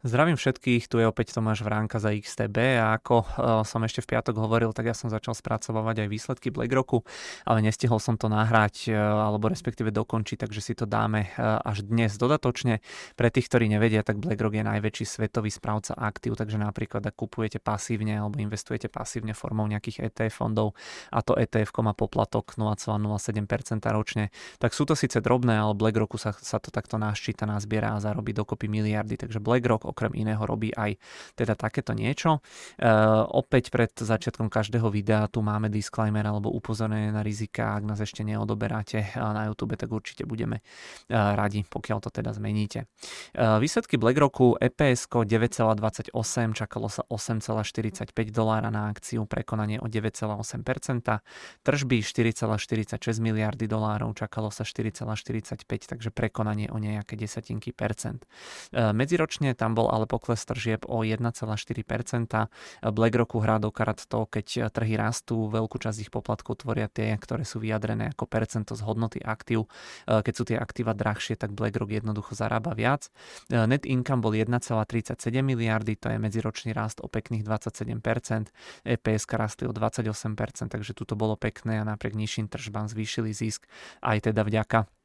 [0.00, 3.26] Zdravím všetkých, tu je opäť Tomáš Vránka za XTB a ako uh,
[3.68, 7.04] som ešte v piatok hovoril, tak ja som začal spracovávať aj výsledky BlackRocku,
[7.44, 8.96] ale nestihol som to nahrať uh,
[9.28, 12.80] alebo respektíve dokončiť, takže si to dáme uh, až dnes dodatočne.
[13.12, 17.60] Pre tých, ktorí nevedia, tak BlackRock je najväčší svetový správca aktív, takže napríklad ak kupujete
[17.60, 20.72] pasívne alebo investujete pasívne formou nejakých ETF fondov
[21.12, 26.32] a to ETF má poplatok 0,07% ročne, tak sú to síce drobné, ale BlackRocku sa,
[26.32, 30.94] sa to takto naščíta, nazbiera a zarobí dokopy miliardy, takže BlackRock okrem iného robí aj
[31.34, 32.38] teda takéto niečo.
[32.78, 32.88] E,
[33.34, 37.74] opäť pred začiatkom každého videa tu máme disclaimer alebo upozornenie na rizika.
[37.74, 42.86] Ak nás ešte neodoberáte na YouTube, tak určite budeme e, radi, pokiaľ to teda zmeníte.
[43.34, 46.12] E, výsledky BlackRocku EPS 9,28,
[46.52, 51.24] čakalo sa 8,45 dolára na akciu, prekonanie o 9,8%,
[51.64, 55.64] tržby 4,46 miliardy dolárov, čakalo sa 4,45,
[55.96, 58.28] takže prekonanie o nejaké desatinky percent.
[58.74, 61.48] E, medziročne tam bol bol ale pokles tržieb o 1,4%.
[62.84, 67.48] BlackRocku hrá do karat to, keď trhy rastú, veľkú časť ich poplatkov tvoria tie, ktoré
[67.48, 69.72] sú vyjadrené ako percento z hodnoty aktív.
[70.04, 73.08] Keď sú tie aktíva drahšie, tak BlackRock jednoducho zarába viac.
[73.48, 78.52] Net income bol 1,37 miliardy, to je medziročný rast o pekných 27%,
[78.84, 83.64] EPS rastli o 28%, takže tuto bolo pekné a napriek nižším tržbám zvýšili zisk
[84.04, 84.99] aj teda vďaka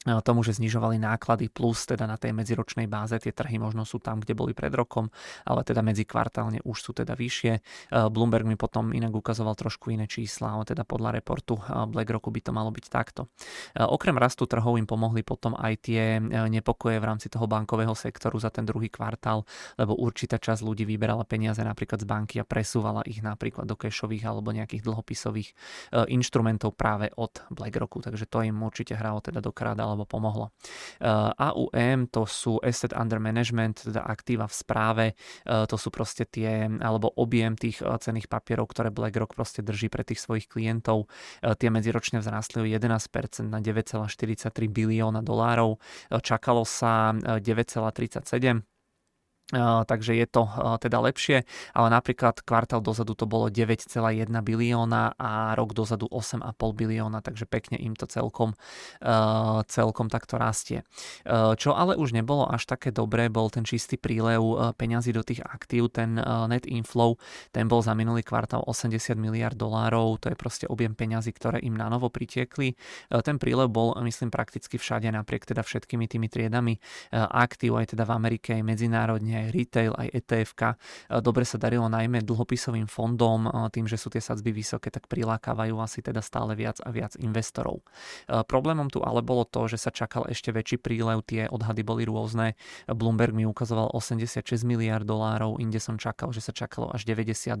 [0.00, 3.20] tomu, že znižovali náklady plus teda na tej medziročnej báze.
[3.20, 5.12] Tie trhy možno sú tam, kde boli pred rokom,
[5.44, 7.52] ale teda medzikvartálne už sú teda vyššie.
[7.52, 7.60] E,
[8.08, 12.40] Bloomberg mi potom inak ukazoval trošku iné čísla, ale teda podľa reportu e, BlackRocku by
[12.40, 13.28] to malo byť takto.
[13.76, 16.16] E, okrem rastu trhov im pomohli potom aj tie
[16.48, 19.44] nepokoje v rámci toho bankového sektoru za ten druhý kvartál,
[19.76, 24.24] lebo určitá časť ľudí vyberala peniaze napríklad z banky a presúvala ich napríklad do cashových
[24.32, 25.52] alebo nejakých dlhopisových
[26.08, 29.52] inštrumentov práve od BlackRocku, takže to im určite hralo teda do
[29.92, 30.54] alebo pomohlo.
[31.00, 36.24] Eh, AUM to sú Asset Under Management, teda aktíva v správe, eh, to sú proste
[36.26, 41.10] tie, alebo objem tých eh, cených papierov, ktoré BlackRock proste drží pre tých svojich klientov.
[41.40, 45.80] Tie medziročne vzrástli o 11% na 9,43 bilióna dolárov.
[46.22, 48.69] Čakalo sa 9,37
[49.86, 50.46] takže je to
[50.78, 51.42] teda lepšie,
[51.74, 57.76] ale napríklad kvartál dozadu to bolo 9,1 bilióna a rok dozadu 8,5 bilióna, takže pekne
[57.78, 58.54] im to celkom,
[59.66, 60.86] celkom takto rastie.
[61.30, 65.90] Čo ale už nebolo až také dobré, bol ten čistý prílev peňazí do tých aktív,
[65.90, 66.14] ten
[66.46, 67.18] net inflow,
[67.50, 71.74] ten bol za minulý kvartál 80 miliard dolárov, to je proste objem peňazí, ktoré im
[71.74, 72.78] na novo pritiekli.
[73.10, 76.78] Ten prílev bol, myslím, prakticky všade, napriek teda všetkými tými triedami
[77.10, 80.52] aktív, aj teda v Amerike, aj medzinárodne, aj retail, aj etf
[81.08, 86.04] Dobre sa darilo najmä dlhopisovým fondom, tým, že sú tie sadzby vysoké, tak prilákavajú asi
[86.04, 87.80] teda stále viac a viac investorov.
[88.28, 92.58] Problémom tu ale bolo to, že sa čakal ešte väčší prílev, tie odhady boli rôzne.
[92.90, 97.56] Bloomberg mi ukazoval 86 miliard dolárov, inde som čakal, že sa čakalo až 92,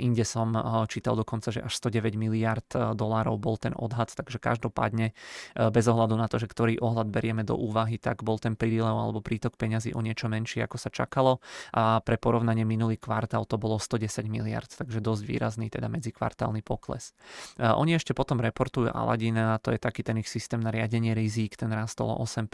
[0.00, 0.54] inde som
[0.88, 5.12] čítal dokonca, že až 109 miliard dolárov bol ten odhad, takže každopádne
[5.54, 9.20] bez ohľadu na to, že ktorý ohľad berieme do úvahy, tak bol ten prílev alebo
[9.20, 11.42] prítok peňazí o niečo menší, ako sa čakalo
[11.74, 17.10] a pre porovnanie minulý kvartál to bolo 110 miliard, takže dosť výrazný teda medzikvartálny pokles.
[17.58, 21.58] Oni ešte potom reportujú Aladin, a to je taký ten ich systém na riadenie rizík,
[21.58, 22.46] ten rastol o 8%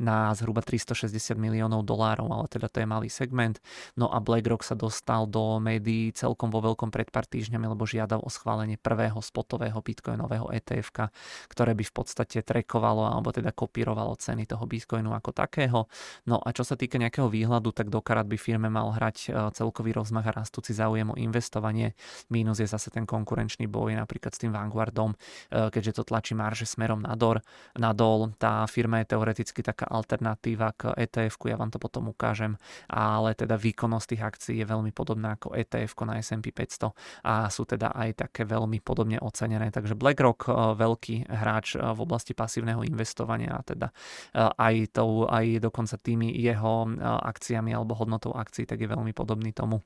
[0.00, 3.60] na zhruba 360 miliónov dolárov, ale teda to je malý segment.
[4.00, 8.22] No a BlackRock sa dostal do médií celkom vo veľkom pred pár týždňami, lebo žiadal
[8.22, 11.10] o schválenie prvého spotového bitcoinového ETF,
[11.50, 15.90] ktoré by v podstate trekovalo alebo teda kopírovalo ceny toho bitcoinu ako takého.
[16.30, 19.50] No a čo sa týka nejakého výhľadu, výhľadu, tak dokarat by firme mal hrať e,
[19.50, 21.98] celkový rozmach a rastúci záujem o investovanie.
[22.30, 25.18] Mínus je zase ten konkurenčný boj napríklad s tým Vanguardom,
[25.50, 27.42] e, keďže to tlačí marže smerom nador,
[27.74, 28.30] nadol.
[28.38, 32.54] Tá firma je teoreticky taká alternatíva k etf ja vám to potom ukážem,
[32.86, 36.94] ale teda výkonnosť tých akcií je veľmi podobná ako etf na S&P 500
[37.26, 39.74] a sú teda aj také veľmi podobne ocenené.
[39.74, 43.88] Takže BlackRock, e, veľký hráč v oblasti pasívneho investovania a teda
[44.36, 49.56] aj, tou, aj dokonca tými jeho akcií akciami alebo hodnotou akcií, tak je veľmi podobný
[49.56, 49.80] tomu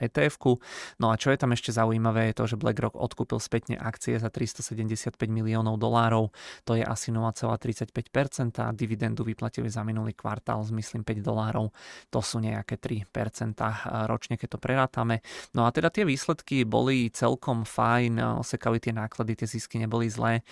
[0.00, 0.36] etf.
[1.00, 4.28] No a čo je tam ešte zaujímavé je to, že BlackRock odkúpil spätne akcie za
[4.28, 6.32] 375 miliónov dolárov,
[6.64, 11.72] to je asi 0,35% a dividendu vyplatili za minulý kvartál z myslím 5 dolárov,
[12.10, 13.56] to sú nejaké 3%
[14.10, 15.24] ročne, keď to prerátame.
[15.56, 20.42] No a teda tie výsledky boli celkom fajn, osekali tie náklady, tie zisky neboli zlé,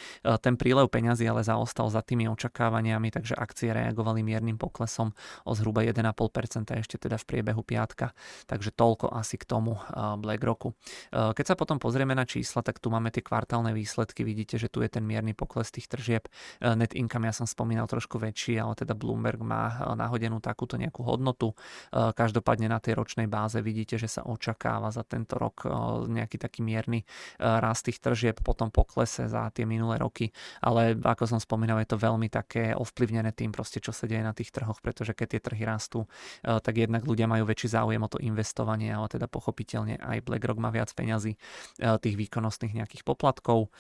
[0.41, 5.11] ten prílev peňazí ale zaostal za tými očakávaniami, takže akcie reagovali miernym poklesom
[5.44, 8.15] o zhruba 1,5% ešte teda v priebehu piatka,
[8.47, 10.79] takže toľko toľko asi k tomu BlackRocku.
[11.11, 14.23] Keď sa potom pozrieme na čísla, tak tu máme tie kvartálne výsledky.
[14.23, 16.31] Vidíte, že tu je ten mierny pokles tých tržieb.
[16.63, 21.59] Net income ja som spomínal trošku väčší, ale teda Bloomberg má nahodenú takúto nejakú hodnotu.
[21.91, 25.67] Každopádne na tej ročnej báze vidíte, že sa očakáva za tento rok
[26.07, 27.03] nejaký taký mierny
[27.43, 30.31] rast tých tržieb, potom poklese za tie minulé roky.
[30.63, 34.37] Ale ako som spomínal, je to veľmi také ovplyvnené tým proste, čo sa deje na
[34.37, 36.07] tých trhoch, pretože keď tie trhy rastú,
[36.45, 40.69] tak jednak ľudia majú väčší záujem o to investovanie, ale teda pochopiteľne aj BlackRock má
[40.69, 41.35] viac peňazí
[41.81, 43.73] tých výkonnostných nejakých poplatkov.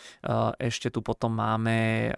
[0.56, 2.10] Ešte tu potom máme,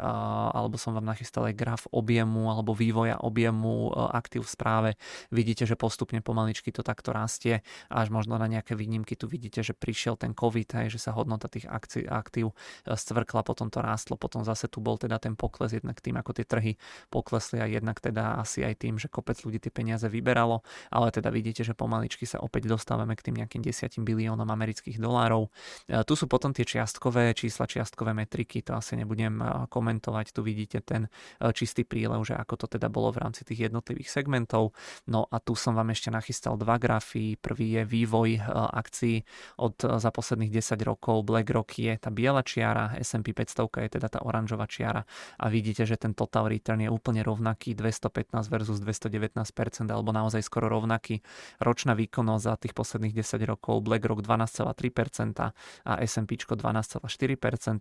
[0.55, 4.91] alebo som vám nachystal aj graf objemu alebo vývoja objemu aktív v správe.
[5.35, 7.61] Vidíte, že postupne pomaličky to takto rastie,
[7.91, 11.51] až možno na nejaké výnimky tu vidíte, že prišiel ten COVID, aj, že sa hodnota
[11.51, 12.55] tých akcií, aktív
[12.87, 16.47] stvrkla, potom to rástlo, potom zase tu bol teda ten pokles jednak tým, ako tie
[16.47, 16.73] trhy
[17.11, 20.63] poklesli a jednak teda asi aj tým, že kopec ľudí tie peniaze vyberalo,
[20.93, 25.49] ale teda vidíte, že pomaličky sa opäť dostávame k tým nejakým 10 biliónom amerických dolárov.
[25.89, 29.41] Tu sú potom tie čiastkové čísla, čiastkové metriky, to asi nebudem
[29.73, 31.09] komentovať, tu vidíte ten
[31.57, 34.77] čistý prílev, že ako to teda bolo v rámci tých jednotlivých segmentov.
[35.09, 37.41] No a tu som vám ešte nachystal dva grafy.
[37.41, 39.25] Prvý je vývoj akcií
[39.65, 41.25] od za posledných 10 rokov.
[41.25, 45.09] BlackRock je tá biela čiara, S&P 500 je teda tá oranžová čiara
[45.41, 49.41] a vidíte, že ten total return je úplne rovnaký 215 versus 219%
[49.89, 51.25] alebo naozaj skoro rovnaký.
[51.63, 55.39] Ročná výkonnosť za tých posledných 10 rokov BlackRock 12,3%
[55.87, 57.07] a S&P 12,4%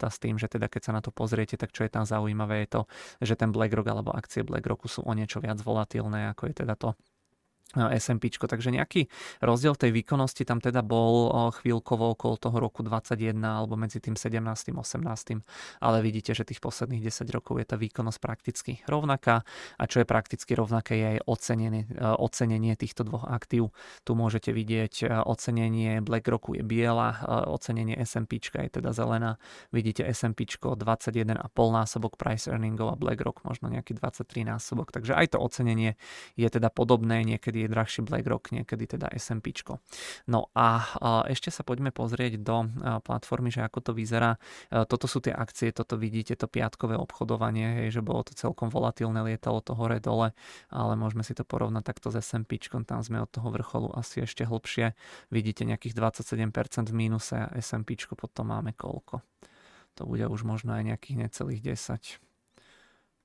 [0.05, 2.79] s tým, že teda keď sa na to pozriete, tak čo je tam zaujímavé je
[2.79, 2.81] to,
[3.25, 6.93] že ten BlackRock alebo akcie BlackRocku sú o niečo viac volatilné, ako je teda to
[7.75, 8.29] SMP.
[8.33, 9.09] Takže nejaký
[9.43, 11.29] rozdiel tej výkonnosti tam teda bol
[11.59, 14.39] chvíľkovo okolo toho roku 21 alebo medzi tým 17.
[14.73, 15.03] 18.
[15.81, 19.43] Ale vidíte, že tých posledných 10 rokov je tá výkonnosť prakticky rovnaká
[19.77, 23.75] a čo je prakticky rovnaké je aj ocenenie, ocenenie týchto dvoch aktív.
[24.07, 27.17] Tu môžete vidieť ocenenie BlackRocku je biela,
[27.49, 29.41] ocenenie SMP je teda zelená.
[29.73, 31.23] Vidíte SMP 21,5
[31.53, 34.91] násobok price earningov a BlackRock možno nejaký 23 násobok.
[34.91, 35.97] Takže aj to ocenenie
[36.35, 39.55] je teda podobné, niekedy je drahší BlackRock, niekedy teda SMP.
[40.27, 40.83] No a
[41.31, 42.67] ešte sa poďme pozrieť do
[43.01, 44.35] platformy, že ako to vyzerá.
[44.69, 49.23] Toto sú tie akcie, toto vidíte, to piatkové obchodovanie, hej, že bolo to celkom volatilné,
[49.23, 50.35] lietalo to hore dole,
[50.73, 54.43] ale môžeme si to porovnať takto s SMP, tam sme od toho vrcholu asi ešte
[54.43, 54.95] hlbšie.
[55.31, 59.21] Vidíte nejakých 27% v mínuse a SMP potom máme koľko.
[60.01, 62.32] To bude už možno aj nejakých necelých 10.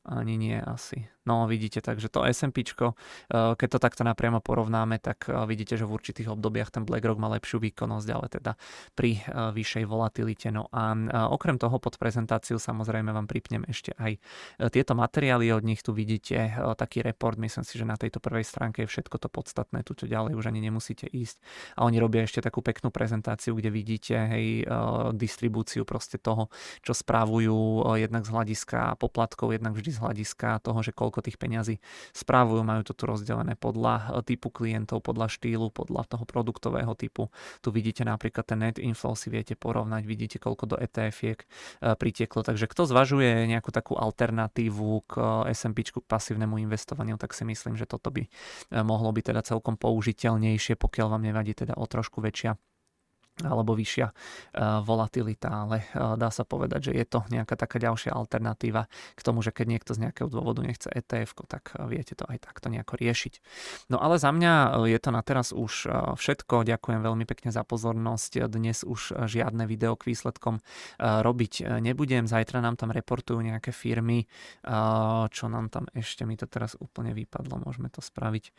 [0.08, 1.04] Ani nie asi.
[1.28, 2.88] No vidíte, takže to SMP, eh,
[3.52, 7.28] keď to takto napriamo porovnáme, tak eh, vidíte, že v určitých obdobiach ten BlackRock má
[7.36, 8.52] lepšiu výkonnosť, ale teda
[8.96, 10.48] pri eh, vyššej volatilite.
[10.48, 10.96] No a
[11.28, 14.16] okrem toho pod prezentáciu samozrejme vám pripnem ešte aj
[14.72, 15.84] tieto materiály od nich.
[15.84, 19.84] Tu vidíte taký report, myslím si, že na tejto prvej stránke je všetko to podstatné,
[19.84, 21.42] tu ďalej už ani nemusíte ísť.
[21.76, 24.64] A oni robia ešte takú peknú prezentáciu, kde vidíte hej,
[25.12, 26.48] distribúciu proste toho,
[26.80, 31.82] čo správujú jednak z hľadiska poplatkov, jednak vždy z hľadiska toho, že koľko tých peňazí
[32.14, 37.30] správujú, majú to tu rozdelené podľa e, typu klientov, podľa štýlu, podľa toho produktového typu.
[37.62, 41.46] Tu vidíte napríklad ten net inflow si viete porovnať, vidíte koľko do ETF-iek e,
[41.98, 42.46] pritieklo.
[42.46, 45.12] Takže kto zvažuje nejakú takú alternatívu k
[45.48, 48.28] e, S&P, k pasívnemu investovaniu, tak si myslím, že toto by
[48.84, 52.56] mohlo byť teda celkom použiteľnejšie, pokiaľ vám nevadí teda o trošku väčšia
[53.44, 58.14] alebo vyššia uh, volatilita, ale uh, dá sa povedať, že je to nejaká taká ďalšia
[58.14, 62.26] alternatíva k tomu, že keď niekto z nejakého dôvodu nechce ETF, tak uh, viete to
[62.26, 63.34] aj takto nejako riešiť.
[63.92, 66.66] No ale za mňa je to na teraz už všetko.
[66.66, 68.50] Ďakujem veľmi pekne za pozornosť.
[68.50, 70.60] Dnes už žiadne video k výsledkom
[70.98, 72.26] robiť nebudem.
[72.26, 74.26] Zajtra nám tam reportujú nejaké firmy,
[75.28, 78.52] čo nám tam ešte, mi to teraz úplne vypadlo, môžeme to spraviť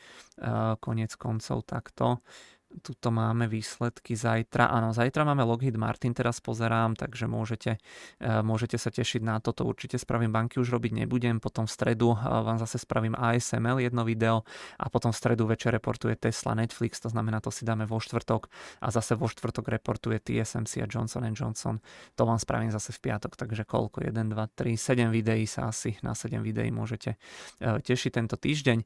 [0.79, 2.21] konec koncov takto.
[2.69, 4.69] Tuto máme výsledky zajtra.
[4.69, 7.81] Áno, zajtra máme Lockheed Martin, teraz pozerám, takže môžete,
[8.21, 9.65] e, môžete sa tešiť na toto.
[9.65, 11.41] Určite spravím banky, už robiť nebudem.
[11.41, 14.45] Potom v stredu e, vám zase spravím ASML jedno video
[14.77, 18.53] a potom v stredu večer reportuje Tesla Netflix, to znamená, to si dáme vo štvrtok
[18.85, 21.81] a zase vo štvrtok reportuje TSMC a Johnson Johnson.
[22.21, 24.05] To vám spravím zase v piatok, takže koľko?
[24.05, 27.17] 1, 2, 3, 7 videí sa asi na 7 videí môžete
[27.57, 28.85] e, tešiť tento týždeň.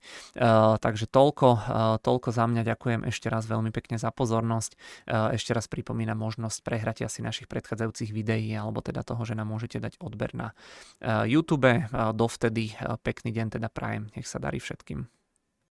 [0.79, 1.47] Takže toľko,
[1.99, 2.61] toľko za mňa.
[2.63, 4.77] Ďakujem ešte raz veľmi pekne za pozornosť.
[4.77, 4.77] E,
[5.33, 9.81] ešte raz pripomínam možnosť prehratia si našich predchádzajúcich videí alebo teda toho, že nám môžete
[9.81, 10.53] dať odber na
[11.01, 11.65] e, YouTube.
[11.65, 11.81] E,
[12.13, 14.13] dovtedy pekný deň teda prajem.
[14.13, 15.22] Nech sa darí všetkým.